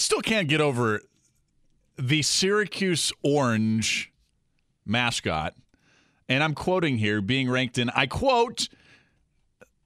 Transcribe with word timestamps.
Still 0.00 0.22
can't 0.22 0.48
get 0.48 0.62
over 0.62 1.02
the 1.98 2.22
Syracuse 2.22 3.12
Orange 3.22 4.10
mascot, 4.86 5.54
and 6.26 6.42
I'm 6.42 6.54
quoting 6.54 6.96
here, 6.96 7.20
being 7.20 7.50
ranked 7.50 7.76
in, 7.76 7.90
I 7.90 8.06
quote, 8.06 8.70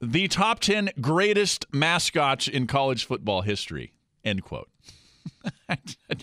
the 0.00 0.28
top 0.28 0.60
10 0.60 0.90
greatest 1.00 1.66
mascots 1.72 2.46
in 2.46 2.68
college 2.68 3.04
football 3.04 3.42
history, 3.42 3.92
end 4.24 4.44
quote. 4.44 4.68
I 5.68 5.78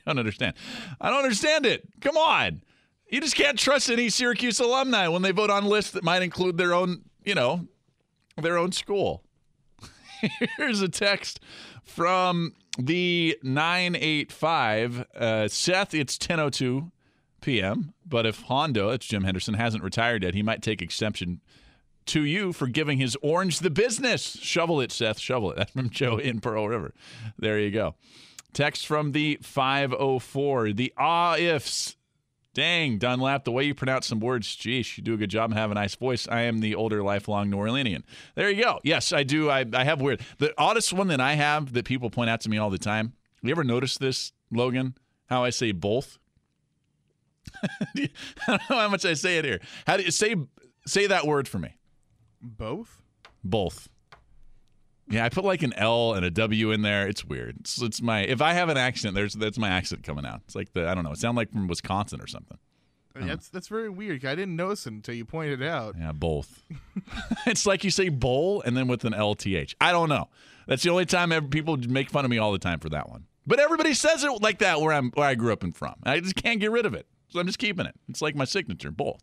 don't 0.06 0.18
understand. 0.18 0.54
I 1.02 1.10
don't 1.10 1.24
understand 1.24 1.66
it. 1.66 1.84
Come 2.00 2.16
on. 2.16 2.62
You 3.10 3.20
just 3.20 3.36
can't 3.36 3.60
trust 3.60 3.90
any 3.90 4.08
Syracuse 4.08 4.62
alumni 4.62 5.10
when 5.10 5.22
they 5.22 5.32
vote 5.32 5.50
on 5.50 5.66
lists 5.66 5.92
that 5.92 6.04
might 6.06 6.22
include 6.22 6.56
their 6.56 6.74
own, 6.74 7.02
you 7.26 7.36
know, 7.36 7.68
their 8.38 8.58
own 8.58 8.72
school. 8.72 9.26
Here's 10.58 10.80
a 10.80 10.88
text 10.88 11.42
from 11.84 12.54
the 12.78 13.38
985 13.44 15.06
uh, 15.16 15.48
Seth, 15.48 15.94
it's 15.94 16.18
10:02 16.18 16.92
p.m. 17.42 17.94
But 18.06 18.26
if 18.26 18.42
Hondo, 18.44 18.90
it's 18.90 19.06
Jim 19.06 19.24
Henderson, 19.24 19.56
hasn't 19.56 19.84
retired 19.84 20.24
yet, 20.24 20.34
he 20.34 20.44
might 20.44 20.62
take 20.62 20.82
exception 20.82 21.42
to 22.08 22.24
you 22.24 22.54
for 22.54 22.68
giving 22.68 22.98
his 22.98 23.18
orange 23.22 23.60
the 23.60 23.70
business. 23.70 24.38
Shovel 24.42 24.82
it, 24.82 24.92
Seth. 24.92 25.20
Shovel 25.20 25.52
it. 25.52 25.56
That's 25.58 25.72
from 25.72 25.90
Joe 25.90 26.18
in 26.18 26.40
Pearl 26.40 26.68
River. 26.68 26.94
There 27.38 27.60
you 27.60 27.72
go. 27.72 27.96
Text 28.54 28.86
from 28.86 29.12
the 29.12 29.40
504. 29.42 30.74
The 30.74 30.94
ah 30.98 31.36
ifs. 31.38 31.96
Dang, 32.54 32.98
Dunlap, 32.98 33.46
the 33.46 33.52
way 33.52 33.64
you 33.64 33.74
pronounce 33.74 34.08
some 34.08 34.20
words, 34.20 34.56
geez, 34.56 34.98
you 34.98 35.04
do 35.04 35.14
a 35.14 35.18
good 35.18 35.30
job 35.30 35.52
and 35.52 35.58
have 35.58 35.72
a 35.72 35.76
nice 35.76 35.96
voice. 35.96 36.28
I 36.28 36.42
am 36.42 36.60
the 36.60 36.76
older, 36.76 37.02
lifelong 37.02 37.50
New 37.50 37.58
Orleanian. 37.58 38.04
There 38.36 38.50
you 38.50 38.62
go. 38.62 38.80
Yes, 38.84 39.14
I 39.14 39.24
do. 39.24 39.50
I, 39.50 39.66
I 39.74 39.86
have 39.86 40.02
weird. 40.02 40.22
The 40.38 40.54
oddest 40.58 40.92
one 40.92 41.08
that 41.08 41.22
I 41.22 41.36
have 41.36 41.72
that 41.74 41.86
people 41.86 42.10
point 42.10 42.30
out 42.30 42.42
to 42.42 42.50
me 42.50 42.58
all 42.58 42.70
the 42.70 42.78
time. 42.78 43.14
You 43.42 43.52
ever 43.52 43.64
notice 43.64 43.98
this, 43.98 44.34
Logan? 44.52 44.96
How 45.28 45.46
I 45.46 45.50
say 45.50 45.72
both? 45.72 46.20
I 47.64 48.10
don't 48.48 48.70
know 48.70 48.78
how 48.78 48.90
much 48.90 49.06
I 49.06 49.14
say 49.14 49.38
it 49.38 49.46
here. 49.46 49.62
How 49.88 49.98
do 49.98 50.04
you 50.04 50.12
say 50.12 50.36
say 50.86 51.08
that 51.08 51.26
word 51.26 51.48
for 51.48 51.58
me? 51.58 51.78
Both? 52.42 53.02
Both. 53.44 53.90
Yeah, 55.12 55.26
I 55.26 55.30
put 55.30 55.44
like 55.44 55.62
an 55.62 55.74
L 55.74 56.14
and 56.14 56.26
a 56.26 56.32
W 56.32 56.72
in 56.72 56.82
there. 56.82 57.08
It's 57.08 57.26
weird. 57.26 57.58
It's, 57.60 57.82
it's 57.82 58.02
my 58.02 58.22
if 58.22 58.42
I 58.42 58.54
have 58.54 58.70
an 58.70 58.78
accent, 58.78 59.16
there's 59.16 59.34
that's 59.34 59.58
my 59.58 59.70
accent 59.70 60.04
coming 60.04 60.26
out. 60.26 60.42
It's 60.46 60.56
like 60.56 60.74
the 60.74 60.88
I 60.88 60.96
don't 60.96 61.04
know. 61.04 61.12
It 61.12 61.18
sounds 61.18 61.38
like 61.38 61.52
from 61.52 61.68
Wisconsin 61.68 62.22
or 62.22 62.28
something. 62.28 62.58
Uh, 63.16 63.26
that's 63.26 63.50
that's 63.50 63.68
very 63.68 63.90
weird. 63.90 64.26
I 64.26 64.36
didn't 64.36 64.56
notice 64.56 64.86
it 64.88 64.94
until 64.94 65.16
you 65.16 65.26
pointed 65.26 65.62
it 65.62 65.68
out. 65.68 65.96
Yeah, 66.00 66.12
both. 66.14 66.64
it's 67.46 67.66
like 67.66 67.84
you 67.84 67.92
say 67.92 68.10
bowl 68.10 68.62
and 68.66 68.76
then 68.76 68.88
with 68.88 69.04
an 69.06 69.14
LTH. 69.14 69.76
I 69.82 69.92
don't 69.92 70.10
know. 70.10 70.30
That's 70.68 70.84
the 70.84 70.90
only 70.90 71.06
time 71.06 71.32
ever, 71.32 71.48
people 71.48 71.78
make 71.78 72.10
fun 72.10 72.24
of 72.24 72.32
me 72.32 72.38
all 72.38 72.52
the 72.52 72.60
time 72.60 72.80
for 72.80 72.90
that 72.90 73.10
one. 73.10 73.26
But 73.46 73.60
everybody 73.60 73.94
says 73.94 74.24
it 74.24 74.42
like 74.42 74.60
that 74.60 74.80
where 74.80 74.94
I'm 74.94 75.12
where 75.12 75.28
I 75.28 75.36
grew 75.36 75.52
up 75.52 75.64
and 75.64 75.76
from. 75.76 75.96
I 76.04 76.20
just 76.20 76.36
can't 76.36 76.60
get 76.60 76.72
rid 76.72 76.86
of 76.86 76.94
it. 76.94 77.08
So 77.30 77.40
I'm 77.40 77.48
just 77.48 77.60
keeping 77.60 77.86
it. 77.86 77.96
It's 78.08 78.22
like 78.22 78.36
my 78.36 78.46
signature, 78.46 78.92
both. 78.92 79.22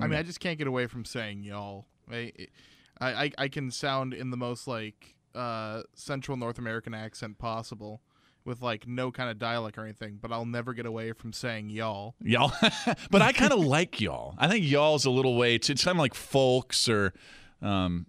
I 0.00 0.06
mean, 0.06 0.18
I 0.18 0.22
just 0.22 0.40
can't 0.40 0.58
get 0.58 0.66
away 0.66 0.86
from 0.86 1.04
saying 1.04 1.42
y'all. 1.44 1.86
I, 2.10 2.32
I, 3.06 3.32
I 3.38 3.48
can 3.48 3.70
sound 3.70 4.14
in 4.14 4.30
the 4.30 4.36
most 4.36 4.66
like 4.66 5.16
uh, 5.34 5.82
Central 5.94 6.36
North 6.36 6.58
American 6.58 6.94
accent 6.94 7.38
possible, 7.38 8.02
with 8.44 8.60
like 8.60 8.86
no 8.86 9.10
kind 9.10 9.30
of 9.30 9.38
dialect 9.38 9.78
or 9.78 9.84
anything. 9.84 10.18
But 10.20 10.32
I'll 10.32 10.44
never 10.44 10.74
get 10.74 10.86
away 10.86 11.12
from 11.12 11.32
saying 11.32 11.70
y'all. 11.70 12.14
Y'all, 12.20 12.52
but 13.10 13.22
I 13.22 13.32
kind 13.32 13.52
of 13.52 13.60
like 13.60 14.00
y'all. 14.00 14.34
I 14.38 14.48
think 14.48 14.64
y'all's 14.64 15.04
a 15.04 15.10
little 15.10 15.36
way. 15.36 15.58
To, 15.58 15.72
it's 15.72 15.84
kind 15.84 15.96
of 15.96 16.00
like 16.00 16.14
folks 16.14 16.88
or 16.88 17.12
um, 17.60 18.06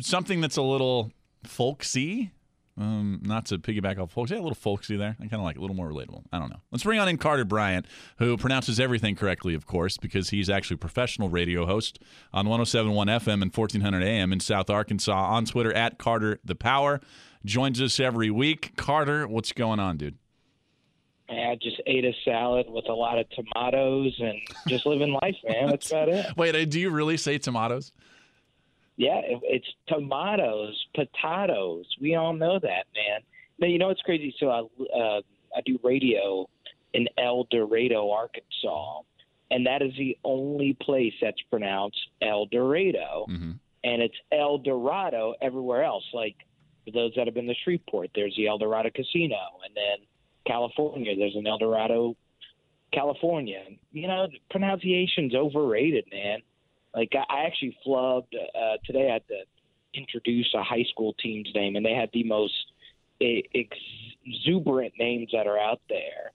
something 0.00 0.40
that's 0.40 0.56
a 0.56 0.62
little 0.62 1.12
folksy. 1.44 2.32
Um, 2.78 3.20
not 3.24 3.46
to 3.46 3.58
piggyback 3.58 3.98
off 3.98 4.12
folks, 4.12 4.30
yeah, 4.30 4.38
a 4.38 4.40
little 4.40 4.54
folksy 4.54 4.96
there. 4.96 5.16
I 5.18 5.22
kind 5.22 5.34
of 5.34 5.42
like 5.42 5.56
it, 5.56 5.58
a 5.58 5.62
little 5.62 5.74
more 5.74 5.88
relatable. 5.88 6.22
I 6.32 6.38
don't 6.38 6.48
know. 6.48 6.60
Let's 6.70 6.84
bring 6.84 7.00
on 7.00 7.08
in 7.08 7.18
Carter 7.18 7.44
Bryant, 7.44 7.86
who 8.18 8.36
pronounces 8.36 8.78
everything 8.78 9.16
correctly, 9.16 9.54
of 9.54 9.66
course, 9.66 9.96
because 9.96 10.30
he's 10.30 10.48
actually 10.48 10.76
a 10.76 10.78
professional 10.78 11.28
radio 11.28 11.66
host 11.66 11.98
on 12.32 12.46
107.1 12.46 12.92
FM 13.20 13.42
and 13.42 13.54
1400 13.54 14.04
AM 14.04 14.32
in 14.32 14.38
South 14.38 14.70
Arkansas. 14.70 15.12
On 15.12 15.44
Twitter 15.44 15.72
at 15.72 15.98
Carter 15.98 16.38
the 16.44 16.54
Power, 16.54 17.00
joins 17.44 17.80
us 17.82 17.98
every 17.98 18.30
week. 18.30 18.76
Carter, 18.76 19.26
what's 19.26 19.52
going 19.52 19.80
on, 19.80 19.96
dude? 19.96 20.16
I 21.28 21.58
just 21.60 21.80
ate 21.86 22.04
a 22.04 22.12
salad 22.24 22.70
with 22.70 22.88
a 22.88 22.94
lot 22.94 23.18
of 23.18 23.26
tomatoes 23.30 24.16
and 24.18 24.38
just 24.66 24.86
living 24.86 25.12
life, 25.20 25.36
man. 25.46 25.66
That's 25.66 25.90
about 25.90 26.08
it. 26.08 26.26
Wait, 26.36 26.54
uh, 26.54 26.64
do 26.64 26.80
you 26.80 26.90
really 26.90 27.16
say 27.16 27.38
tomatoes? 27.38 27.92
Yeah, 28.98 29.20
it, 29.24 29.40
it's 29.44 29.66
tomatoes, 29.86 30.76
potatoes. 30.94 31.86
We 32.00 32.16
all 32.16 32.34
know 32.34 32.58
that, 32.58 32.86
man. 32.94 33.20
Now, 33.60 33.68
you 33.68 33.78
know 33.78 33.90
it's 33.90 34.02
crazy? 34.02 34.34
So 34.38 34.48
I 34.50 34.60
uh, 34.98 35.20
I 35.56 35.60
do 35.64 35.78
radio 35.82 36.48
in 36.92 37.06
El 37.16 37.44
Dorado, 37.50 38.10
Arkansas, 38.10 39.02
and 39.52 39.64
that 39.66 39.82
is 39.82 39.92
the 39.96 40.18
only 40.24 40.76
place 40.82 41.14
that's 41.22 41.40
pronounced 41.48 41.98
El 42.20 42.46
Dorado, 42.46 43.26
mm-hmm. 43.30 43.52
and 43.84 44.02
it's 44.02 44.16
El 44.32 44.58
Dorado 44.58 45.34
everywhere 45.40 45.84
else. 45.84 46.04
Like 46.12 46.36
for 46.84 46.90
those 46.90 47.12
that 47.16 47.28
have 47.28 47.34
been 47.34 47.46
to 47.46 47.54
Shreveport, 47.64 48.10
there's 48.16 48.34
the 48.36 48.48
El 48.48 48.58
Dorado 48.58 48.90
Casino, 48.92 49.60
and 49.64 49.76
then 49.76 50.06
California, 50.44 51.14
there's 51.16 51.36
an 51.36 51.46
El 51.46 51.58
Dorado, 51.58 52.16
California. 52.92 53.62
You 53.92 54.08
know, 54.08 54.26
pronunciation's 54.50 55.36
overrated, 55.36 56.06
man. 56.10 56.40
Like 56.98 57.12
I 57.14 57.46
actually 57.46 57.78
flubbed 57.86 58.34
uh, 58.34 58.76
today. 58.84 59.08
I 59.08 59.12
had 59.12 59.28
to 59.28 59.44
introduce 59.94 60.52
a 60.52 60.64
high 60.64 60.84
school 60.90 61.14
team's 61.22 61.48
name, 61.54 61.76
and 61.76 61.86
they 61.86 61.94
had 61.94 62.10
the 62.12 62.24
most 62.24 62.72
exuberant 63.20 64.94
names 64.98 65.30
that 65.32 65.46
are 65.46 65.58
out 65.58 65.80
there, 65.88 66.32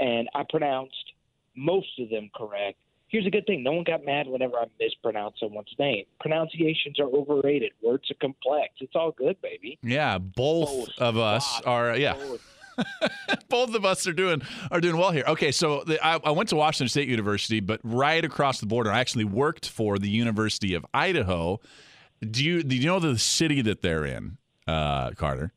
and 0.00 0.26
I 0.34 0.44
pronounced 0.48 1.12
most 1.54 1.88
of 1.98 2.08
them 2.08 2.30
correct. 2.34 2.78
Here's 3.08 3.26
a 3.26 3.30
good 3.30 3.44
thing: 3.44 3.62
no 3.62 3.72
one 3.72 3.84
got 3.84 4.06
mad 4.06 4.26
whenever 4.26 4.56
I 4.56 4.64
mispronounced 4.80 5.38
someone's 5.38 5.74
name. 5.78 6.06
Pronunciations 6.18 6.98
are 6.98 7.08
overrated. 7.08 7.72
Words 7.82 8.10
are 8.10 8.14
complex. 8.14 8.72
It's 8.80 8.96
all 8.96 9.12
good, 9.12 9.36
baby. 9.42 9.78
Yeah, 9.82 10.16
both, 10.16 10.70
both 10.70 10.88
of 10.96 11.18
us 11.18 11.60
are. 11.66 11.94
Yeah. 11.94 12.14
Both. 12.14 12.55
Both 13.48 13.74
of 13.74 13.84
us 13.84 14.06
are 14.06 14.12
doing 14.12 14.42
are 14.70 14.80
doing 14.80 14.96
well 14.96 15.10
here. 15.10 15.24
Okay, 15.26 15.52
so 15.52 15.82
the, 15.84 16.04
I, 16.04 16.18
I, 16.24 16.30
went 16.30 16.48
to 16.50 16.56
Washington 16.56 16.88
State 16.88 17.08
University, 17.08 17.60
but 17.60 17.80
right 17.82 18.24
across 18.24 18.60
the 18.60 18.66
border, 18.66 18.90
I 18.90 19.00
actually 19.00 19.24
worked 19.24 19.68
for 19.68 19.98
the 19.98 20.08
University 20.08 20.74
of 20.74 20.84
Idaho. 20.92 21.60
Do 22.20 22.44
you 22.44 22.62
do 22.62 22.76
you 22.76 22.86
know 22.86 23.00
the 23.00 23.18
city 23.18 23.62
that 23.62 23.82
they're 23.82 24.04
in, 24.04 24.38
uh, 24.66 25.10
Carter? 25.12 25.52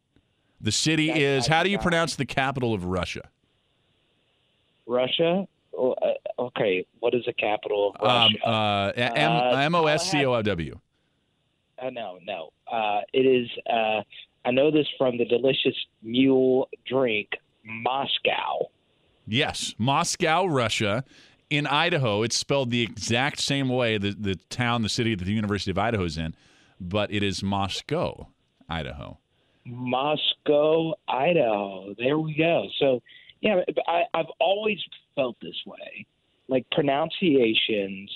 The 0.62 0.72
city 0.72 1.08
That's 1.08 1.20
is. 1.20 1.48
How 1.48 1.64
do 1.64 1.70
you 1.70 1.80
pronounce 1.80 2.16
the 2.16 2.26
capital 2.26 2.74
of 2.74 2.86
Russia? 2.86 3.30
Russia. 4.86 5.48
Oh, 5.78 5.94
uh, 5.94 6.42
okay, 6.42 6.86
what 7.00 7.14
is 7.14 7.24
the 7.26 7.34
capital 7.34 7.96
of 7.96 8.02
um, 8.02 8.34
Russia? 8.34 8.48
Um, 8.48 9.54
uh, 9.54 9.60
M 9.60 9.76
O 9.76 9.86
S 9.86 10.10
C 10.10 10.26
O 10.26 10.42
W. 10.42 10.80
Uh, 11.82 11.90
no, 11.90 12.20
no. 12.26 12.50
Uh, 12.70 13.02
it 13.14 13.26
is. 13.26 13.50
Uh, 13.72 14.02
I 14.46 14.52
know 14.52 14.72
this 14.72 14.88
from 14.98 15.18
the 15.18 15.26
delicious 15.26 15.76
mule 16.02 16.70
drink, 16.86 17.30
Moscow. 17.64 18.70
Yes, 19.28 19.76
Moscow, 19.78 20.46
Russia. 20.46 21.04
In 21.50 21.66
Idaho, 21.68 22.24
it's 22.24 22.38
spelled 22.38 22.70
the 22.70 22.82
exact 22.82 23.40
same 23.40 23.70
way 23.70 23.98
the, 23.98 24.12
the 24.12 24.36
town, 24.50 24.82
the 24.82 24.90
city 24.90 25.16
that 25.16 25.26
the 25.26 25.34
University 25.34 25.72
of 25.72 25.78
Idaho 25.78 26.04
is 26.04 26.18
in, 26.18 26.36
but 26.80 27.12
it 27.12 27.24
is 27.24 27.44
Moscow, 27.44 28.28
Idaho. 28.70 29.18
Moscow, 29.66 30.94
Idaho. 31.08 31.94
There 31.98 32.18
we 32.20 32.36
go. 32.36 32.68
So, 32.80 33.02
yeah, 33.42 33.62
I, 33.88 34.04
I've 34.14 34.30
always 34.40 34.80
felt 35.16 35.38
this 35.42 35.56
way. 35.66 36.06
Like 36.48 36.66
pronunciations, 36.72 38.12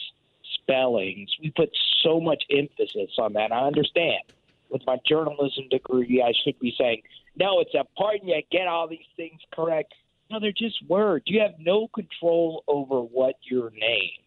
spellings, 0.56 1.30
we 1.42 1.52
put 1.52 1.70
so 2.04 2.20
much 2.20 2.44
emphasis 2.50 3.12
on 3.18 3.34
that. 3.34 3.52
I 3.52 3.66
understand 3.66 4.24
with 4.74 4.82
my 4.86 4.98
journalism 5.08 5.70
degree, 5.70 6.22
I 6.22 6.34
should 6.44 6.60
be 6.60 6.74
saying, 6.78 7.04
no, 7.38 7.62
it's 7.62 7.74
important 7.74 8.28
you 8.28 8.42
get 8.52 8.68
all 8.68 8.88
these 8.88 9.00
things 9.16 9.40
correct. 9.54 9.94
No, 10.30 10.40
they're 10.40 10.52
just 10.52 10.76
words. 10.90 11.26
You 11.28 11.42
have 11.42 11.54
no 11.60 11.88
control 11.94 12.64
over 12.68 13.00
what 13.00 13.36
you're 13.44 13.72
named 13.72 14.20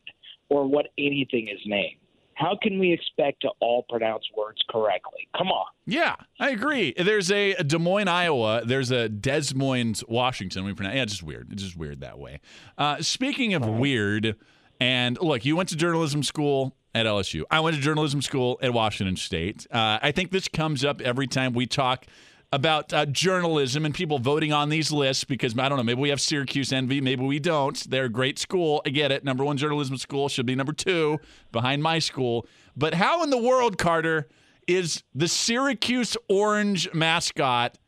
or 0.48 0.66
what 0.66 0.86
anything 0.96 1.48
is 1.48 1.60
named. 1.66 1.96
How 2.34 2.56
can 2.60 2.78
we 2.78 2.92
expect 2.92 3.40
to 3.42 3.48
all 3.60 3.84
pronounce 3.88 4.24
words 4.36 4.62
correctly? 4.68 5.26
Come 5.36 5.48
on. 5.48 5.66
Yeah, 5.86 6.16
I 6.38 6.50
agree. 6.50 6.94
There's 6.96 7.30
a 7.30 7.54
Des 7.54 7.78
Moines, 7.78 8.08
Iowa. 8.08 8.62
There's 8.64 8.90
a 8.90 9.08
Des 9.08 9.54
Moines, 9.54 10.04
Washington. 10.06 10.64
We 10.64 10.74
pronounce. 10.74 10.96
Yeah, 10.96 11.02
it's 11.02 11.12
just 11.12 11.22
weird. 11.22 11.50
It's 11.50 11.62
just 11.62 11.76
weird 11.76 12.02
that 12.02 12.18
way. 12.18 12.40
Uh, 12.76 13.00
speaking 13.00 13.54
of 13.54 13.66
weird, 13.66 14.36
and 14.80 15.18
look, 15.20 15.44
you 15.44 15.56
went 15.56 15.68
to 15.70 15.76
journalism 15.76 16.22
school 16.22 16.76
at 16.94 17.06
LSU. 17.06 17.44
I 17.50 17.60
went 17.60 17.76
to 17.76 17.82
journalism 17.82 18.22
school 18.22 18.58
at 18.62 18.72
Washington 18.72 19.16
State. 19.16 19.66
Uh, 19.70 19.98
I 20.02 20.12
think 20.12 20.30
this 20.30 20.48
comes 20.48 20.84
up 20.84 21.00
every 21.00 21.26
time 21.26 21.52
we 21.52 21.66
talk 21.66 22.06
about 22.52 22.92
uh, 22.92 23.04
journalism 23.06 23.84
and 23.84 23.94
people 23.94 24.18
voting 24.18 24.52
on 24.52 24.68
these 24.68 24.92
lists 24.92 25.24
because 25.24 25.58
I 25.58 25.68
don't 25.68 25.78
know, 25.78 25.84
maybe 25.84 26.00
we 26.00 26.10
have 26.10 26.20
Syracuse 26.20 26.72
envy, 26.72 27.00
maybe 27.00 27.24
we 27.24 27.38
don't. 27.38 27.78
They're 27.90 28.04
a 28.04 28.08
great 28.08 28.38
school. 28.38 28.82
I 28.86 28.90
get 28.90 29.10
it. 29.10 29.24
Number 29.24 29.44
one 29.44 29.56
journalism 29.56 29.96
school 29.96 30.28
should 30.28 30.46
be 30.46 30.54
number 30.54 30.72
two 30.72 31.18
behind 31.52 31.82
my 31.82 31.98
school. 31.98 32.46
But 32.76 32.94
how 32.94 33.22
in 33.22 33.30
the 33.30 33.38
world, 33.38 33.78
Carter, 33.78 34.28
is 34.66 35.02
the 35.14 35.28
Syracuse 35.28 36.16
Orange 36.28 36.92
mascot, 36.94 37.78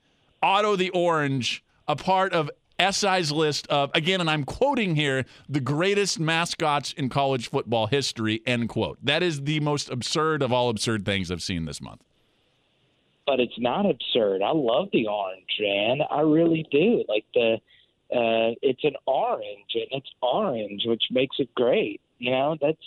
Otto 0.43 0.76
the 0.76 0.90
Orange, 0.90 1.64
a 1.87 1.96
part 1.96 2.32
of 2.32 2.50
SI's 2.81 3.33
list 3.33 3.67
of, 3.69 3.91
again, 3.95 4.21
and 4.21 4.31
I'm 4.31 4.45
quoting 4.45 4.95
here, 4.95 5.25
the 5.49 5.61
greatest 5.61 6.21
mascots 6.21 6.93
in 6.93 7.09
college 7.09 7.51
football 7.51 7.87
history, 7.89 8.41
end 8.47 8.69
quote. 8.69 8.99
That 9.03 9.23
is 9.23 9.43
the 9.43 9.61
most 9.61 9.91
absurd 9.91 10.43
of 10.43 10.53
all 10.53 10.69
absurd 10.69 11.05
things 11.05 11.31
I've 11.31 11.43
seen 11.43 11.65
this 11.65 11.81
month. 11.81 12.03
But 13.27 13.41
it's 13.41 13.59
not 13.59 13.85
absurd. 13.85 14.43
I 14.43 14.53
love 14.53 14.89
the 14.93 15.07
orange, 15.07 15.59
man. 15.61 15.99
I 16.11 16.21
really 16.21 16.67
do. 16.71 17.05
Like 17.09 17.25
the, 17.35 17.55
uh, 18.15 18.55
it's 18.63 18.85
an 18.85 18.95
orange 19.07 19.75
and 19.75 19.87
it's 19.91 20.09
orange, 20.23 20.83
which 20.87 21.03
makes 21.11 21.37
it 21.39 21.55
great. 21.55 22.01
You 22.19 22.31
know, 22.31 22.57
that's 22.61 22.79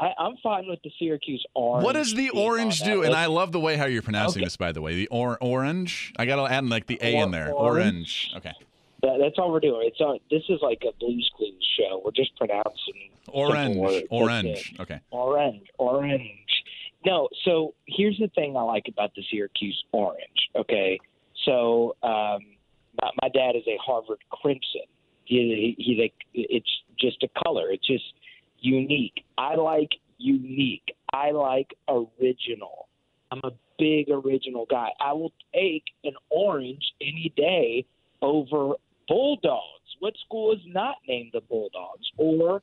I, 0.00 0.12
I'm 0.18 0.36
fine 0.42 0.66
with 0.68 0.80
the 0.82 0.90
Syracuse 0.98 1.44
orange. 1.54 1.84
What 1.84 1.94
does 1.94 2.14
the 2.14 2.30
orange 2.30 2.80
do? 2.82 3.02
And. 3.02 3.14
I 3.14 3.26
love 3.26 3.50
the 3.52 3.60
way 3.60 3.76
how 3.76 3.86
you're 3.86 4.02
pronouncing 4.02 4.40
Okay. 4.40 4.46
this, 4.46 4.56
by 4.56 4.72
the 4.72 4.80
way. 4.80 4.94
The 4.94 5.08
or- 5.08 5.38
orange. 5.40 6.12
I 6.16 6.24
got 6.24 6.36
to 6.36 6.52
add 6.52 6.64
like 6.68 6.86
the 6.86 6.98
A 7.02 7.16
in 7.16 7.30
there. 7.30 7.52
orange. 7.52 8.30
Orange. 8.32 8.32
Okay. 8.36 8.52
That, 9.02 9.18
that's 9.20 9.38
all 9.38 9.52
we're 9.52 9.60
doing. 9.60 9.86
It's 9.86 10.00
on. 10.00 10.18
This 10.30 10.42
is 10.48 10.58
like 10.60 10.82
a 10.82 10.92
Blues 10.98 11.30
Clues 11.36 11.66
show. 11.78 12.02
We're 12.04 12.10
just 12.10 12.36
pronouncing 12.36 13.10
Orange. 13.28 14.04
Orange. 14.10 14.74
Okay. 14.80 15.00
Orange. 15.10 15.68
Orange. 15.78 16.64
No. 17.06 17.28
So 17.44 17.74
here's 17.86 18.18
the 18.18 18.28
thing 18.28 18.56
I 18.56 18.62
like 18.62 18.86
about 18.88 19.14
the 19.14 19.22
Syracuse 19.30 19.82
orange. 19.92 20.50
Okay. 20.56 20.98
So 21.44 21.96
um, 22.02 22.40
my, 23.00 23.10
my 23.22 23.28
dad 23.32 23.54
is 23.54 23.62
a 23.66 23.76
Harvard 23.80 24.18
Crimson. 24.30 24.82
He, 25.24 25.74
he, 25.76 26.12
he, 26.32 26.46
it's 26.50 26.70
just 26.98 27.22
a 27.22 27.28
color. 27.44 27.70
It's 27.70 27.86
just 27.86 28.04
unique. 28.60 29.24
I 29.36 29.54
like 29.54 29.90
unique. 30.18 30.94
I 31.12 31.30
like 31.30 31.74
original. 31.88 32.88
I'm 33.30 33.40
a 33.44 33.52
big 33.78 34.08
original 34.10 34.66
guy. 34.68 34.88
I 35.00 35.12
will 35.12 35.32
take 35.54 35.84
an 36.04 36.14
orange 36.30 36.92
any 37.00 37.32
day 37.36 37.84
over 38.22 38.74
Bulldogs. 39.08 39.62
What 40.00 40.14
school 40.24 40.52
is 40.52 40.60
not 40.66 40.96
named 41.08 41.30
the 41.32 41.40
Bulldogs? 41.40 42.06
Or 42.16 42.62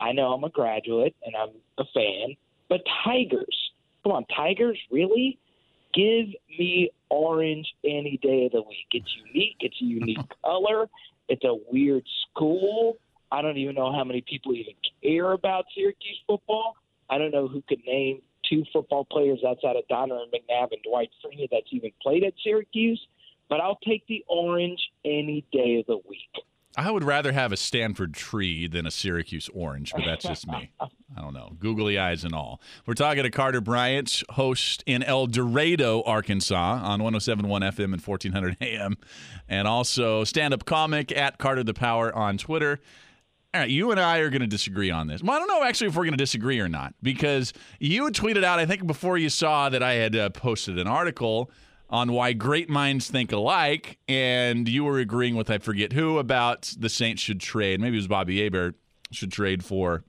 I 0.00 0.12
know 0.12 0.32
I'm 0.32 0.44
a 0.44 0.50
graduate 0.50 1.16
and 1.24 1.34
I'm 1.34 1.50
a 1.78 1.84
fan, 1.94 2.36
but 2.68 2.80
Tigers. 3.04 3.72
Come 4.02 4.12
on, 4.12 4.24
Tigers, 4.34 4.78
really? 4.90 5.38
Give 5.94 6.26
me 6.58 6.90
orange 7.08 7.66
any 7.84 8.18
day 8.22 8.46
of 8.46 8.52
the 8.52 8.62
week. 8.62 8.86
It's 8.92 9.10
unique. 9.26 9.56
It's 9.60 9.76
a 9.80 9.84
unique 9.84 10.18
color. 10.44 10.88
It's 11.28 11.44
a 11.44 11.56
weird 11.72 12.04
school. 12.30 12.98
I 13.32 13.42
don't 13.42 13.56
even 13.56 13.74
know 13.74 13.92
how 13.92 14.04
many 14.04 14.20
people 14.20 14.54
even 14.54 14.74
care 15.02 15.32
about 15.32 15.64
Syracuse 15.74 16.20
football. 16.26 16.76
I 17.10 17.18
don't 17.18 17.32
know 17.32 17.48
who 17.48 17.62
could 17.68 17.80
name 17.86 18.20
two 18.48 18.64
football 18.72 19.04
players 19.04 19.40
outside 19.46 19.76
of 19.76 19.86
Donovan 19.88 20.30
McNabb 20.32 20.72
and 20.72 20.82
Dwight 20.88 21.10
Freeney 21.24 21.48
that's 21.50 21.66
even 21.70 21.90
played 22.02 22.24
at 22.24 22.34
Syracuse. 22.44 23.04
But 23.48 23.60
I'll 23.60 23.78
take 23.86 24.06
the 24.06 24.24
orange 24.28 24.80
any 25.04 25.44
day 25.52 25.78
of 25.80 25.86
the 25.86 25.98
week. 26.08 26.44
I 26.78 26.90
would 26.90 27.04
rather 27.04 27.32
have 27.32 27.52
a 27.52 27.56
Stanford 27.56 28.12
tree 28.12 28.66
than 28.66 28.86
a 28.86 28.90
Syracuse 28.90 29.48
orange, 29.54 29.92
but 29.94 30.04
that's 30.04 30.26
just 30.26 30.46
me. 30.46 30.70
I 30.80 31.22
don't 31.22 31.32
know. 31.32 31.56
Googly 31.58 31.98
eyes 31.98 32.22
and 32.22 32.34
all. 32.34 32.60
We're 32.84 32.92
talking 32.92 33.22
to 33.22 33.30
Carter 33.30 33.62
Bryant, 33.62 34.22
host 34.30 34.82
in 34.84 35.02
El 35.02 35.26
Dorado, 35.26 36.02
Arkansas 36.02 36.80
on 36.82 37.02
1071 37.02 37.62
FM 37.62 37.94
and 37.94 38.02
1400 38.02 38.58
AM, 38.60 38.98
and 39.48 39.66
also 39.66 40.22
stand 40.24 40.52
up 40.52 40.66
comic 40.66 41.16
at 41.16 41.38
Carter 41.38 41.64
the 41.64 41.72
Power 41.72 42.14
on 42.14 42.36
Twitter. 42.36 42.78
All 43.54 43.62
right, 43.62 43.70
you 43.70 43.90
and 43.90 43.98
I 43.98 44.18
are 44.18 44.28
going 44.28 44.42
to 44.42 44.46
disagree 44.46 44.90
on 44.90 45.06
this. 45.06 45.22
Well, 45.22 45.34
I 45.34 45.38
don't 45.38 45.48
know 45.48 45.64
actually 45.64 45.86
if 45.86 45.96
we're 45.96 46.04
going 46.04 46.12
to 46.12 46.18
disagree 46.18 46.60
or 46.60 46.68
not 46.68 46.94
because 47.02 47.54
you 47.80 48.02
tweeted 48.10 48.44
out, 48.44 48.58
I 48.58 48.66
think 48.66 48.86
before 48.86 49.16
you 49.16 49.30
saw 49.30 49.70
that 49.70 49.82
I 49.82 49.94
had 49.94 50.14
uh, 50.14 50.28
posted 50.28 50.78
an 50.78 50.86
article 50.86 51.50
on 51.88 52.12
why 52.12 52.32
great 52.32 52.68
minds 52.68 53.10
think 53.10 53.32
alike, 53.32 53.98
and 54.08 54.68
you 54.68 54.84
were 54.84 54.98
agreeing 54.98 55.36
with 55.36 55.50
I 55.50 55.58
forget 55.58 55.92
who 55.92 56.18
about 56.18 56.74
the 56.78 56.88
Saints 56.88 57.22
should 57.22 57.40
trade. 57.40 57.80
Maybe 57.80 57.96
it 57.96 58.00
was 58.00 58.08
Bobby 58.08 58.42
Hebert 58.42 58.74
should 59.12 59.30
trade 59.32 59.64
for 59.64 60.04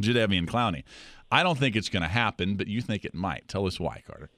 Jadeveon 0.00 0.46
Clowney. 0.46 0.84
I 1.30 1.42
don't 1.42 1.58
think 1.58 1.74
it's 1.74 1.88
going 1.88 2.02
to 2.02 2.08
happen, 2.08 2.56
but 2.56 2.68
you 2.68 2.80
think 2.80 3.04
it 3.04 3.14
might. 3.14 3.48
Tell 3.48 3.66
us 3.66 3.80
why, 3.80 4.02
Carter. 4.06 4.30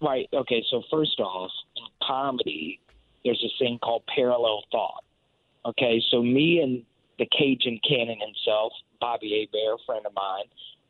Right. 0.00 0.28
Okay. 0.32 0.64
So 0.70 0.82
first 0.90 1.20
off, 1.20 1.50
in 1.76 1.84
comedy, 2.02 2.80
there's 3.24 3.40
this 3.42 3.52
thing 3.58 3.78
called 3.82 4.02
parallel 4.14 4.64
thought. 4.72 5.04
Okay. 5.66 6.02
So 6.10 6.22
me 6.22 6.60
and 6.60 6.82
the 7.18 7.26
Cajun 7.38 7.78
Cannon 7.86 8.18
himself, 8.18 8.72
Bobby 9.00 9.48
a 9.52 9.76
friend 9.84 10.06
of 10.06 10.14
mine, 10.14 10.44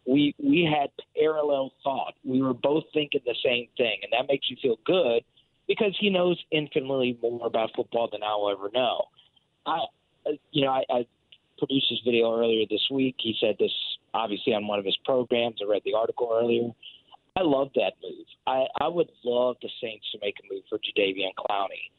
we 0.06 0.34
we 0.42 0.68
had 0.68 0.90
parallel 1.16 1.72
thought. 1.84 2.14
We 2.24 2.42
were 2.42 2.54
both 2.54 2.84
thinking 2.92 3.20
the 3.24 3.36
same 3.44 3.68
thing, 3.76 3.98
and 4.02 4.12
that 4.12 4.30
makes 4.30 4.50
you 4.50 4.56
feel 4.60 4.78
good 4.84 5.22
because 5.68 5.96
he 6.00 6.10
knows 6.10 6.38
infinitely 6.50 7.18
more 7.22 7.46
about 7.46 7.70
football 7.76 8.08
than 8.10 8.22
I'll 8.22 8.50
ever 8.50 8.70
know. 8.74 9.04
I, 9.64 9.78
you 10.50 10.64
know, 10.64 10.72
I, 10.72 10.82
I 10.90 11.06
produced 11.58 11.86
this 11.90 12.00
video 12.04 12.36
earlier 12.36 12.66
this 12.68 12.86
week. 12.90 13.16
He 13.18 13.36
said 13.40 13.56
this 13.58 13.72
obviously 14.14 14.54
on 14.54 14.66
one 14.66 14.78
of 14.78 14.84
his 14.84 14.96
programs. 15.04 15.56
I 15.62 15.70
read 15.70 15.82
the 15.84 15.94
article 15.94 16.30
earlier. 16.32 16.70
I 17.36 17.42
love 17.42 17.70
that 17.76 17.94
move. 18.02 18.26
I, 18.46 18.64
I 18.80 18.88
would 18.88 19.08
love 19.24 19.56
the 19.62 19.70
Saints 19.80 20.04
to 20.12 20.18
make 20.20 20.34
a 20.40 20.52
move 20.52 20.64
for 20.68 20.78
Jadeveon 20.78 21.32
Clowney. 21.38 21.90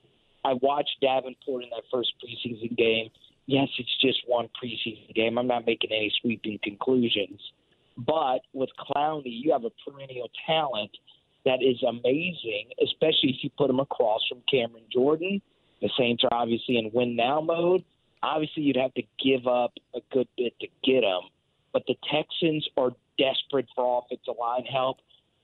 I 0.45 0.53
watched 0.61 0.97
Davenport 1.01 1.63
in 1.63 1.69
that 1.69 1.83
first 1.91 2.13
preseason 2.21 2.77
game. 2.77 3.09
Yes, 3.45 3.67
it's 3.79 3.97
just 4.01 4.19
one 4.27 4.49
preseason 4.61 5.13
game. 5.15 5.37
I'm 5.37 5.47
not 5.47 5.65
making 5.65 5.91
any 5.91 6.11
sweeping 6.21 6.59
conclusions. 6.61 7.39
But 7.97 8.39
with 8.53 8.69
Clowney, 8.79 9.23
you 9.25 9.51
have 9.51 9.65
a 9.65 9.71
perennial 9.85 10.29
talent 10.47 10.91
that 11.45 11.61
is 11.61 11.81
amazing, 11.83 12.69
especially 12.81 13.29
if 13.29 13.43
you 13.43 13.49
put 13.57 13.69
him 13.69 13.79
across 13.79 14.21
from 14.27 14.41
Cameron 14.49 14.85
Jordan. 14.91 15.41
The 15.81 15.89
Saints 15.97 16.23
are 16.23 16.33
obviously 16.33 16.77
in 16.77 16.91
win 16.93 17.15
now 17.15 17.41
mode. 17.41 17.83
Obviously, 18.21 18.63
you'd 18.63 18.77
have 18.77 18.93
to 18.93 19.03
give 19.21 19.47
up 19.47 19.73
a 19.93 19.99
good 20.11 20.27
bit 20.37 20.53
to 20.61 20.67
get 20.83 21.03
him. 21.03 21.21
But 21.73 21.83
the 21.87 21.95
Texans 22.09 22.67
are 22.77 22.91
desperate 23.17 23.67
for 23.75 24.01
offensive 24.03 24.35
line 24.39 24.63
help. 24.63 24.97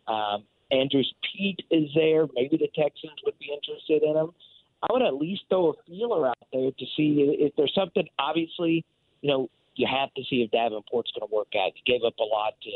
Um, 0.08 0.44
Andrus 0.72 1.12
Peat 1.24 1.60
is 1.72 1.90
there. 1.94 2.28
Maybe 2.34 2.58
the 2.58 2.70
Texans 2.76 3.20
would 3.26 3.38
be 3.40 3.52
interested 3.54 4.04
in 4.04 4.16
him. 4.16 4.32
I 4.82 4.94
would 4.94 5.02
at 5.02 5.16
least 5.16 5.44
throw 5.50 5.72
a 5.72 5.74
feeler 5.86 6.28
out 6.28 6.38
there 6.54 6.72
to 6.72 6.86
see 6.96 7.36
if 7.40 7.54
there's 7.58 7.74
something. 7.76 8.08
Obviously, 8.18 8.86
you 9.22 9.30
know, 9.30 9.50
you 9.80 9.88
have 9.90 10.14
to 10.16 10.24
see 10.30 10.44
if 10.44 10.52
Davenport's 10.52 11.12
going 11.16 11.28
to 11.28 11.34
work 11.34 11.54
out. 11.56 11.72
You 11.74 11.84
gave 11.86 12.04
up 12.06 12.20
a 12.20 12.24
lot 12.24 12.54
to 12.62 12.72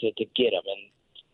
to, 0.00 0.12
to 0.12 0.24
get 0.34 0.54
him, 0.54 0.62
and 0.64 0.90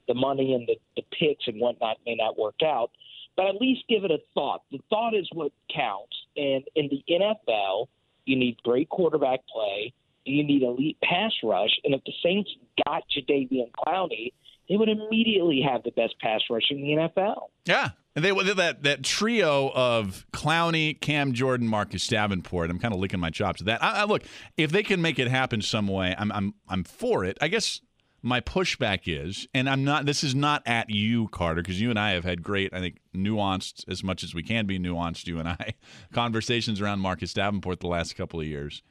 the 0.09 0.15
money 0.15 0.55
and 0.55 0.67
the, 0.67 0.77
the 0.97 1.03
picks 1.17 1.47
and 1.47 1.61
whatnot 1.61 1.99
may 2.05 2.17
not 2.17 2.37
work 2.37 2.57
out. 2.65 2.91
But 3.37 3.47
at 3.47 3.57
least 3.57 3.85
give 3.89 4.05
it 4.05 4.11
a 4.11 4.19
thought. 4.33 4.63
The 4.73 4.81
thought 4.91 5.15
is 5.15 5.29
what 5.33 5.53
counts. 5.75 6.17
And 6.37 6.65
in 6.75 6.89
the 6.89 7.05
NFL, 7.11 7.87
you 8.25 8.37
need 8.37 8.57
great 8.63 8.89
quarterback 8.89 9.41
play. 9.53 9.93
You 10.25 10.43
need 10.45 10.63
elite 10.63 10.99
pass 11.03 11.33
rush. 11.43 11.79
And 11.85 11.95
if 11.95 12.03
the 12.05 12.13
Saints 12.23 12.51
got 12.87 13.03
Jadeveon 13.11 13.71
Clowney, 13.73 14.33
they 14.69 14.77
would 14.77 14.89
immediately 14.89 15.63
have 15.69 15.83
the 15.83 15.91
best 15.91 16.19
pass 16.21 16.41
rush 16.49 16.71
in 16.71 16.81
the 16.81 17.09
NFL. 17.09 17.49
Yeah. 17.67 17.91
And 18.17 18.25
they 18.25 18.31
that 18.31 18.85
that 18.85 19.03
trio 19.03 19.73
of 19.75 20.25
Clowney, 20.33 21.01
Cam 21.01 21.33
Jordan, 21.33 21.67
Marcus 21.67 22.07
Davenport. 22.07 22.71
I'm 22.71 22.79
kind 22.79 22.95
of 22.95 23.01
licking 23.01 23.19
my 23.19 23.31
chops 23.31 23.61
at 23.61 23.67
that. 23.67 23.83
I, 23.83 24.03
I, 24.03 24.05
look, 24.05 24.23
if 24.57 24.71
they 24.71 24.85
can 24.85 25.03
make 25.03 25.19
it 25.19 25.29
happen 25.29 25.61
some 25.63 25.89
way, 25.89 26.15
I'm 26.17 26.31
I'm 26.31 26.55
I'm 26.69 26.85
for 26.85 27.25
it. 27.25 27.37
I 27.41 27.49
guess 27.49 27.81
my 28.23 28.41
pushback 28.41 29.03
is, 29.07 29.49
and 29.53 29.69
I'm 29.69 29.83
not. 29.83 30.07
This 30.07 30.23
is 30.23 30.33
not 30.33 30.63
at 30.65 30.91
you, 30.91 31.27
Carter, 31.29 31.61
because 31.61 31.81
you 31.81 31.91
and 31.91 31.99
I 31.99 32.13
have 32.13 32.23
had 32.23 32.45
great, 32.45 32.73
I 32.73 32.79
think, 32.79 32.99
nuanced 33.15 33.85
as 33.89 34.05
much 34.05 34.23
as 34.23 34.33
we 34.33 34.45
can 34.45 34.67
be 34.67 34.79
nuanced. 34.79 35.27
You 35.27 35.41
and 35.41 35.49
I 35.49 35.75
conversations 36.13 36.81
around 36.81 37.01
Marcus 37.01 37.35
Davenport 37.35 37.81
the 37.81 37.89
last 37.89 38.15
couple 38.15 38.39
of 38.41 38.47
years, 38.47 38.85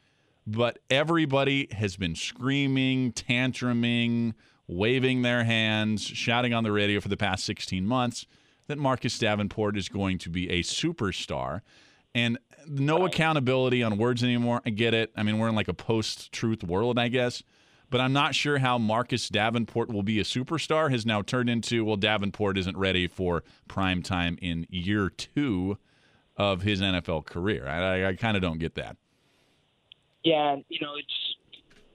but 0.45 0.79
everybody 0.89 1.69
has 1.71 1.95
been 1.95 2.15
screaming, 2.15 3.13
tantruming, 3.13 4.33
waving 4.67 5.21
their 5.21 5.45
hands, 5.45 6.03
shouting 6.03 6.53
on 6.53 6.65
the 6.65 6.73
radio 6.73 6.99
for 6.99 7.07
the 7.07 7.15
past 7.15 7.45
16 7.45 7.87
months 7.87 8.25
that 8.67 8.77
Marcus 8.77 9.17
Davenport 9.19 9.77
is 9.77 9.89
going 9.89 10.17
to 10.19 10.29
be 10.29 10.49
a 10.49 10.61
superstar. 10.63 11.61
And 12.15 12.37
no 12.67 13.05
accountability 13.05 13.81
on 13.83 13.97
words 13.97 14.23
anymore. 14.23 14.61
I 14.65 14.69
get 14.69 14.93
it. 14.93 15.11
I 15.15 15.23
mean, 15.23 15.39
we're 15.39 15.49
in 15.49 15.55
like 15.55 15.67
a 15.67 15.73
post 15.73 16.31
truth 16.31 16.63
world, 16.63 16.99
I 16.99 17.07
guess. 17.07 17.43
but 17.93 18.01
I'm 18.01 18.11
not 18.11 18.33
sure 18.33 18.57
how 18.57 18.79
Marcus 18.79 19.29
Davenport 19.29 19.89
will 19.89 20.01
be 20.01 20.19
a 20.19 20.23
superstar. 20.23 20.89
Has 20.89 21.05
now 21.05 21.21
turned 21.21 21.47
into 21.47 21.85
well, 21.85 21.95
Davenport 21.95 22.57
isn't 22.57 22.75
ready 22.75 23.07
for 23.07 23.43
prime 23.67 24.01
time 24.01 24.35
in 24.41 24.65
year 24.69 25.09
two 25.09 25.77
of 26.35 26.63
his 26.63 26.81
NFL 26.81 27.25
career. 27.25 27.67
I, 27.67 28.01
I, 28.01 28.09
I 28.09 28.15
kind 28.15 28.35
of 28.35 28.41
don't 28.41 28.57
get 28.57 28.73
that. 28.75 28.97
Yeah, 30.23 30.55
you 30.69 30.79
know, 30.81 30.95
it's 30.97 31.35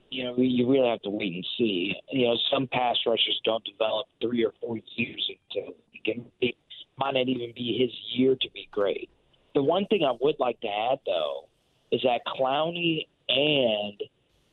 you 0.09 0.23
know, 0.23 0.35
you 0.37 0.69
really 0.69 0.87
have 0.87 1.01
to 1.01 1.09
wait 1.09 1.33
and 1.33 1.45
see. 1.57 1.93
You 2.11 2.27
know, 2.27 2.37
some 2.49 2.67
pass 2.67 2.95
rushers 3.05 3.39
don't 3.43 3.63
develop 3.65 4.07
three 4.21 4.45
or 4.45 4.53
four 4.61 4.77
years 4.95 5.29
into 5.29 5.73
it 6.05 6.55
might 6.97 7.13
not 7.13 7.27
even 7.27 7.53
be 7.55 7.77
his 7.79 7.91
year 8.17 8.35
to 8.39 8.49
be 8.53 8.67
great. 8.71 9.09
The 9.55 9.63
one 9.63 9.85
thing 9.87 10.03
I 10.03 10.15
would 10.21 10.35
like 10.39 10.59
to 10.61 10.67
add 10.67 10.99
though 11.05 11.47
is 11.91 12.01
that 12.03 12.21
Clowney 12.27 13.07
and 13.29 14.01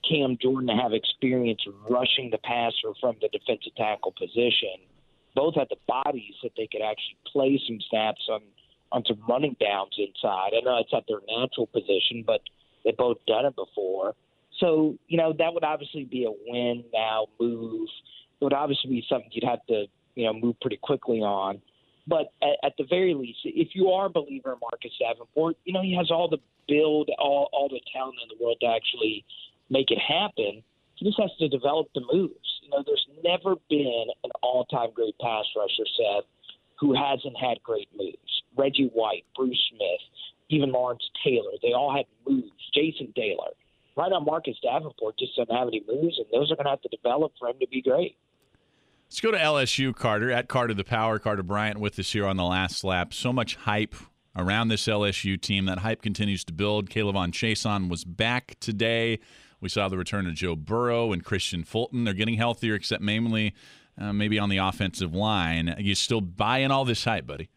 Cam 0.08 0.38
Jordan 0.40 0.68
have 0.68 0.92
experience 0.92 1.60
rushing 1.88 2.30
the 2.30 2.38
passer 2.38 2.94
from 3.00 3.16
the 3.20 3.28
defensive 3.28 3.74
tackle 3.76 4.14
position. 4.18 4.86
Both 5.34 5.56
have 5.56 5.68
the 5.68 5.76
bodies 5.86 6.34
that 6.42 6.52
they 6.56 6.68
could 6.70 6.82
actually 6.82 7.18
play 7.30 7.60
some 7.66 7.78
snaps 7.90 8.22
on 8.30 8.40
on 8.92 9.02
some 9.06 9.20
running 9.28 9.56
downs 9.60 9.90
inside. 9.98 10.52
I 10.56 10.60
know 10.64 10.78
it's 10.78 10.92
not 10.92 11.04
their 11.08 11.20
natural 11.28 11.66
position, 11.66 12.22
but 12.24 12.40
they've 12.84 12.96
both 12.96 13.18
done 13.26 13.44
it 13.44 13.56
before. 13.56 14.14
So, 14.58 14.96
you 15.08 15.18
know, 15.18 15.34
that 15.38 15.52
would 15.52 15.64
obviously 15.64 16.04
be 16.04 16.24
a 16.24 16.30
win 16.46 16.84
now 16.94 17.26
move. 17.40 17.88
It 18.40 18.44
would 18.44 18.52
obviously 18.52 18.90
be 18.90 19.04
something 19.08 19.28
you'd 19.32 19.44
have 19.44 19.64
to, 19.66 19.86
you 20.16 20.24
know, 20.24 20.32
move 20.32 20.56
pretty 20.60 20.78
quickly 20.82 21.18
on. 21.18 21.62
But 22.08 22.32
at, 22.42 22.58
at 22.64 22.72
the 22.78 22.84
very 22.88 23.14
least, 23.14 23.38
if 23.44 23.68
you 23.74 23.90
are 23.90 24.06
a 24.06 24.10
believer 24.10 24.52
in 24.52 24.58
Marcus 24.60 24.92
Davenport, 24.98 25.56
you 25.64 25.72
know, 25.72 25.82
he 25.82 25.94
has 25.94 26.10
all 26.10 26.28
the 26.28 26.38
build, 26.66 27.10
all, 27.18 27.48
all 27.52 27.68
the 27.68 27.80
talent 27.92 28.16
in 28.22 28.36
the 28.36 28.42
world 28.42 28.58
to 28.60 28.66
actually 28.66 29.24
make 29.70 29.90
it 29.90 29.98
happen. 29.98 30.62
He 30.94 31.04
just 31.04 31.20
has 31.20 31.30
to 31.38 31.48
develop 31.48 31.88
the 31.94 32.02
moves. 32.12 32.60
You 32.62 32.70
know, 32.70 32.82
there's 32.84 33.06
never 33.22 33.56
been 33.68 34.06
an 34.24 34.30
all-time 34.42 34.90
great 34.94 35.16
pass 35.20 35.44
rusher, 35.56 35.86
Seth, 35.96 36.24
who 36.80 36.94
hasn't 36.94 37.36
had 37.36 37.62
great 37.62 37.88
moves. 37.96 38.42
Reggie 38.56 38.90
White, 38.94 39.24
Bruce 39.36 39.60
Smith, 39.70 40.00
even 40.48 40.72
Lawrence 40.72 41.02
Taylor, 41.24 41.52
they 41.62 41.72
all 41.72 41.94
had 41.94 42.06
moves. 42.26 42.50
Jason 42.72 43.12
Taylor. 43.14 43.50
Right 43.96 44.10
now, 44.10 44.20
Marcus 44.20 44.56
Davenport 44.62 45.18
just 45.18 45.36
doesn't 45.36 45.54
have 45.54 45.68
any 45.68 45.82
moves, 45.88 46.18
and 46.18 46.26
those 46.32 46.52
are 46.52 46.56
going 46.56 46.64
to 46.64 46.70
have 46.70 46.82
to 46.82 46.88
develop 46.88 47.32
for 47.38 47.48
him 47.48 47.56
to 47.60 47.66
be 47.68 47.82
great. 47.82 48.16
Let's 49.08 49.20
go 49.20 49.30
to 49.30 49.38
LSU, 49.38 49.94
Carter. 49.94 50.32
At 50.32 50.48
Carter 50.48 50.74
the 50.74 50.84
Power, 50.84 51.20
Carter 51.20 51.44
Bryant 51.44 51.78
with 51.78 51.98
us 51.98 52.12
here 52.12 52.26
on 52.26 52.36
the 52.36 52.44
last 52.44 52.82
lap. 52.82 53.14
So 53.14 53.32
much 53.32 53.54
hype 53.54 53.94
around 54.36 54.68
this 54.68 54.86
LSU 54.86 55.40
team. 55.40 55.64
That 55.66 55.78
hype 55.78 56.02
continues 56.02 56.44
to 56.44 56.52
build. 56.52 56.90
K'Lavon 56.90 57.30
Chaisson 57.30 57.88
was 57.88 58.04
back 58.04 58.56
today. 58.58 59.20
We 59.60 59.68
saw 59.68 59.88
the 59.88 59.96
return 59.96 60.26
of 60.26 60.34
Joe 60.34 60.56
Burrow 60.56 61.12
and 61.12 61.24
Kristian 61.24 61.64
Fulton. 61.64 62.02
They're 62.04 62.14
getting 62.14 62.34
healthier, 62.34 62.74
except 62.74 63.00
mainly 63.00 63.54
uh, 63.96 64.12
maybe 64.12 64.40
on 64.40 64.48
the 64.48 64.58
offensive 64.58 65.14
line. 65.14 65.76
You 65.78 65.94
still 65.94 66.20
buying 66.20 66.72
all 66.72 66.84
this 66.84 67.04
hype, 67.04 67.26
buddy? 67.26 67.48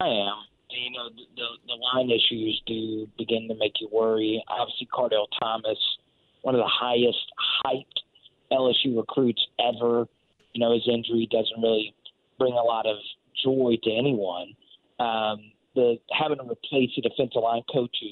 I 0.00 0.06
am. 0.06 0.34
You 0.70 0.92
know, 0.92 1.10
the, 1.36 1.46
the 1.66 1.74
line 1.74 2.10
issues 2.10 2.62
do 2.66 3.06
begin 3.18 3.48
to 3.48 3.54
make 3.54 3.74
you 3.80 3.88
worry. 3.92 4.42
Obviously, 4.48 4.88
Kardell 4.92 5.28
Thomas, 5.38 5.78
one 6.42 6.54
of 6.54 6.60
the 6.60 6.66
highest 6.66 7.26
hyped 7.66 8.00
LSU 8.52 8.96
recruits 8.96 9.46
ever. 9.58 10.06
You 10.52 10.60
know, 10.60 10.72
his 10.72 10.88
injury 10.88 11.28
doesn't 11.30 11.60
really 11.60 11.94
bring 12.38 12.54
a 12.54 12.62
lot 12.62 12.86
of 12.86 12.96
joy 13.44 13.76
to 13.82 13.90
anyone. 13.90 14.54
Um, 14.98 15.52
the 15.74 15.96
having 16.10 16.38
to 16.38 16.44
replace 16.44 16.90
a 16.98 17.02
defensive 17.02 17.42
line 17.42 17.62
coach 17.72 17.96
who, 18.00 18.08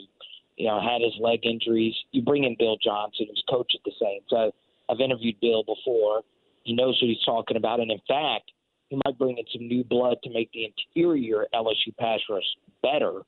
you 0.57 0.67
know, 0.69 0.81
had 0.81 1.03
his 1.03 1.15
leg 1.21 1.41
injuries. 1.45 1.95
You 2.13 2.23
bring 2.23 2.45
in 2.45 2.57
Bill 2.59 2.77
Johnson, 2.83 3.27
who's 3.29 3.45
coach 3.51 3.73
at 3.75 3.81
the 3.85 3.93
Saints. 4.01 4.29
I, 4.33 4.51
I've 4.91 5.01
interviewed 5.01 5.41
Bill 5.41 5.65
before. 5.65 6.23
He 6.65 6.75
knows 6.75 6.99
what 7.01 7.09
he's 7.09 7.25
talking 7.25 7.57
about, 7.57 7.81
and 7.81 7.91
in 7.91 8.01
fact, 8.07 8.53
he 8.89 8.99
might 9.05 9.19
bring 9.19 9.39
in 9.39 9.45
some 9.53 9.67
new 9.67 9.85
blood 9.85 10.19
to 10.25 10.31
make 10.31 10.51
the 10.53 10.65
interior 10.65 11.47
LSU 11.55 11.97
pass 11.99 12.21
rush 12.29 12.45
better 12.83 13.23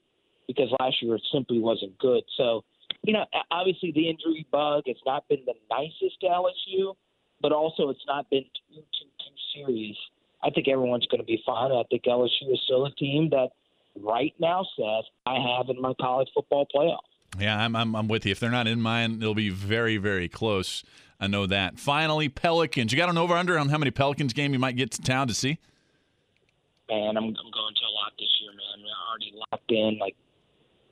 because 0.46 0.68
last 0.80 0.96
year 1.02 1.16
it 1.16 1.22
simply 1.32 1.58
wasn't 1.58 1.96
good. 1.98 2.22
So 2.36 2.64
you 3.02 3.12
know, 3.12 3.24
obviously 3.50 3.92
the 3.92 4.08
injury 4.08 4.46
bug 4.50 4.84
has 4.86 4.96
not 5.06 5.28
been 5.28 5.40
the 5.46 5.54
nicest 5.70 6.20
to 6.20 6.26
LSU, 6.26 6.94
but 7.40 7.52
also 7.52 7.88
it's 7.88 8.04
not 8.06 8.28
been 8.30 8.44
too 8.44 8.76
too 8.76 9.06
too 9.18 9.64
serious. 9.64 9.96
I 10.42 10.50
think 10.50 10.68
everyone's 10.68 11.06
going 11.06 11.20
to 11.20 11.26
be 11.26 11.42
fine. 11.44 11.72
I 11.72 11.82
think 11.90 12.04
LSU 12.04 12.52
is 12.52 12.60
still 12.64 12.86
a 12.86 12.90
team 12.92 13.30
that 13.30 13.50
right 13.96 14.34
now, 14.38 14.64
says, 14.76 15.04
I 15.26 15.34
have 15.34 15.68
in 15.68 15.80
my 15.80 15.92
college 16.00 16.28
football 16.34 16.66
playoff. 16.74 16.98
Yeah, 17.38 17.62
I'm, 17.62 17.76
I'm, 17.76 17.94
I'm 17.94 18.08
with 18.08 18.26
you. 18.26 18.32
If 18.32 18.40
they're 18.40 18.50
not 18.50 18.66
in 18.66 18.80
mine, 18.80 19.18
it'll 19.20 19.34
be 19.34 19.50
very, 19.50 19.96
very 19.98 20.28
close. 20.28 20.82
I 21.20 21.26
know 21.26 21.46
that. 21.46 21.78
Finally, 21.78 22.28
Pelicans. 22.28 22.92
You 22.92 22.98
got 22.98 23.08
an 23.08 23.18
over 23.18 23.34
under 23.34 23.58
on 23.58 23.68
how 23.68 23.78
many 23.78 23.90
Pelicans 23.90 24.32
game 24.32 24.52
you 24.52 24.58
might 24.58 24.76
get 24.76 24.90
to 24.92 25.02
town 25.02 25.28
to 25.28 25.34
see? 25.34 25.58
Man, 26.88 27.16
I'm, 27.16 27.24
I'm 27.24 27.34
going 27.34 27.74
to 27.74 27.84
a 27.86 27.92
lot 27.92 28.12
this 28.18 28.28
year, 28.40 28.50
man. 28.50 28.60
I'm 28.74 29.10
already 29.10 29.32
locked 29.52 29.70
in. 29.70 29.98
Like 30.00 30.16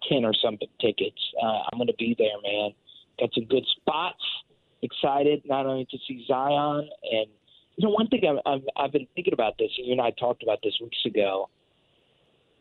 ten 0.09 0.25
or 0.25 0.35
something 0.35 0.69
tickets. 0.81 1.21
Uh, 1.43 1.63
I'm 1.71 1.79
going 1.79 1.89
to 1.89 1.95
be 1.99 2.15
there, 2.19 2.41
man. 2.43 2.71
Got 3.19 3.31
some 3.35 3.45
good 3.45 3.67
spots. 3.77 4.23
Excited 4.83 5.43
not 5.45 5.67
only 5.67 5.87
to 5.91 5.99
see 6.07 6.25
Zion 6.29 6.89
and 7.03 7.27
you 7.77 7.87
know 7.87 7.91
one 7.91 8.09
thing 8.09 8.23
I've, 8.29 8.39
I've, 8.45 8.63
I've 8.77 8.93
been 8.93 9.07
thinking 9.15 9.33
about 9.33 9.57
this, 9.59 9.71
and 9.79 9.87
you 9.87 9.93
and 9.93 10.01
I 10.01 10.11
talked 10.11 10.43
about 10.43 10.59
this 10.63 10.75
weeks 10.81 10.99
ago. 11.07 11.49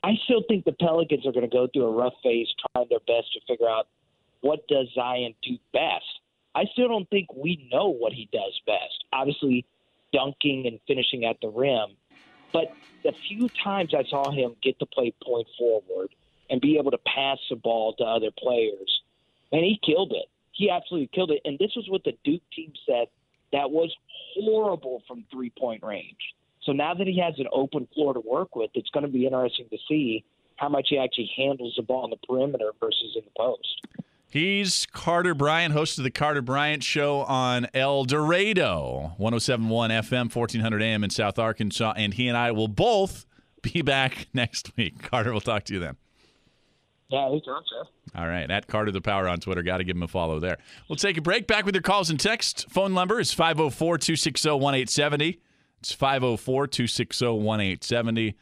I 0.04 0.14
still 0.26 0.44
think 0.48 0.64
the 0.64 0.74
Pelicans 0.74 1.26
are 1.26 1.32
going 1.32 1.50
to 1.50 1.54
go 1.54 1.68
through 1.74 1.86
a 1.86 1.92
rough 1.92 2.14
phase, 2.24 2.48
trying 2.72 2.86
their 2.90 3.00
best 3.00 3.34
to 3.34 3.40
figure 3.48 3.68
out 3.68 3.88
what 4.42 4.68
does 4.68 4.88
Zion 4.94 5.34
do 5.42 5.58
best. 5.74 6.06
I 6.54 6.66
still 6.72 6.88
don't 6.88 7.10
think 7.10 7.34
we 7.36 7.68
know 7.72 7.90
what 7.90 8.14
he 8.14 8.30
does 8.32 8.62
best. 8.68 9.06
Obviously, 9.12 9.66
dunking 10.14 10.68
and 10.68 10.80
finishing 10.88 11.26
at 11.26 11.38
the 11.42 11.50
rim, 11.50 11.98
but 12.54 12.72
the 13.04 13.12
few 13.28 13.50
times 13.64 13.94
I 13.94 14.04
saw 14.10 14.32
him 14.32 14.56
get 14.62 14.78
to 14.80 14.86
play 14.86 15.14
point 15.24 15.48
forward 15.58 16.10
and 16.50 16.62
be 16.62 16.78
able 16.78 16.92
to 16.92 16.98
pass 17.00 17.38
the 17.50 17.56
ball 17.56 17.94
to 17.96 18.04
other 18.04 18.30
players. 18.38 19.02
And 19.52 19.64
he 19.64 19.80
killed 19.86 20.12
it. 20.12 20.26
He 20.52 20.70
absolutely 20.70 21.10
killed 21.14 21.32
it. 21.32 21.42
And 21.46 21.58
this 21.60 21.72
was 21.76 21.86
what 21.90 22.04
the 22.04 22.14
Duke 22.24 22.42
team 22.56 22.74
said 22.86 23.08
that 23.52 23.72
was 23.72 23.94
horrible 24.34 25.04
from 25.08 25.24
three 25.32 25.52
point 25.58 25.84
range. 25.84 26.34
So 26.64 26.74
now 26.74 26.94
that 26.94 27.08
he 27.08 27.20
has 27.20 27.36
an 27.38 27.48
open 27.54 27.88
floor 27.94 28.14
to 28.14 28.20
work 28.20 28.56
with, 28.56 28.72
it's 28.74 28.90
going 28.90 29.06
to 29.06 29.12
be 29.12 29.26
interesting 29.26 29.68
to 29.70 29.78
see 29.88 30.26
how 30.58 30.68
much 30.68 30.88
he 30.90 30.98
actually 30.98 31.32
handles 31.38 31.74
the 31.78 31.84
ball 31.84 32.04
on 32.04 32.10
the 32.10 32.18
perimeter 32.28 32.72
versus 32.80 33.16
in 33.16 33.22
the 33.24 33.32
post. 33.38 33.82
He's 34.30 34.86
Carter 34.88 35.34
Bryant, 35.34 35.74
host 35.74 35.98
of 35.98 36.04
the 36.04 36.12
Carter 36.12 36.42
Bryant 36.42 36.84
Show 36.84 37.20
on 37.20 37.68
El 37.74 38.04
Dorado, 38.04 39.14
1071 39.18 39.90
FM, 39.90 40.36
1400 40.36 40.82
AM 40.82 41.04
in 41.06 41.10
South 41.10 41.40
Arkansas. 41.40 41.94
And 41.96 42.14
he 42.14 42.28
and 42.28 42.36
I 42.36 42.52
will 42.52 42.68
both 42.68 43.26
be 43.62 43.82
back 43.82 44.28
next 44.34 44.76
week. 44.76 45.02
Carter, 45.04 45.32
we'll 45.32 45.40
talk 45.40 45.64
to 45.66 45.74
you 45.74 45.80
then. 45.80 45.96
Yeah, 47.10 47.30
he's 47.32 47.44
on, 47.48 47.64
sir. 47.70 47.84
All 48.20 48.28
right. 48.28 48.50
At 48.50 48.68
Carter 48.68 48.92
the 48.92 49.02
Power 49.02 49.28
on 49.28 49.40
Twitter. 49.40 49.64
Got 49.64 49.78
to 49.78 49.84
give 49.84 49.96
him 49.96 50.04
a 50.04 50.08
follow 50.08 50.40
there. 50.40 50.58
We'll 50.90 50.98
take 50.98 51.18
a 51.18 51.22
break. 51.22 51.48
Back 51.48 51.66
with 51.66 51.76
your 51.76 51.82
calls 51.82 52.10
and 52.10 52.20
texts. 52.20 52.66
Phone 52.70 52.94
number 52.94 53.20
is 53.20 53.32
504 53.34 53.98
260 53.98 54.50
1870. 54.50 55.40
It's 55.80 55.94
504 55.94 56.68
260 56.68 57.26
1870. 57.26 58.36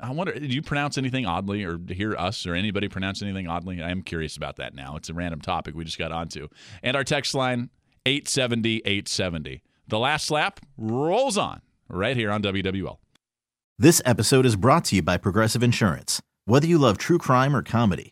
I 0.00 0.12
wonder, 0.12 0.32
did 0.32 0.54
you 0.54 0.62
pronounce 0.62 0.96
anything 0.96 1.26
oddly 1.26 1.64
or 1.64 1.78
hear 1.88 2.14
us 2.16 2.46
or 2.46 2.54
anybody 2.54 2.88
pronounce 2.88 3.20
anything 3.20 3.48
oddly? 3.48 3.82
I 3.82 3.90
am 3.90 4.02
curious 4.02 4.36
about 4.36 4.56
that 4.56 4.74
now. 4.74 4.94
It's 4.96 5.08
a 5.08 5.14
random 5.14 5.40
topic 5.40 5.74
we 5.74 5.84
just 5.84 5.98
got 5.98 6.12
onto. 6.12 6.46
And 6.84 6.96
our 6.96 7.02
text 7.02 7.34
line, 7.34 7.70
870 8.06 8.76
870. 8.84 9.62
The 9.88 9.98
last 9.98 10.30
lap 10.30 10.60
rolls 10.78 11.36
on 11.36 11.62
right 11.88 12.16
here 12.16 12.30
on 12.30 12.42
WWL. 12.42 12.98
This 13.78 14.00
episode 14.04 14.46
is 14.46 14.54
brought 14.54 14.84
to 14.86 14.96
you 14.96 15.02
by 15.02 15.16
Progressive 15.16 15.64
Insurance. 15.64 16.22
Whether 16.44 16.66
you 16.66 16.78
love 16.78 16.98
true 16.98 17.18
crime 17.18 17.54
or 17.54 17.62
comedy, 17.62 18.11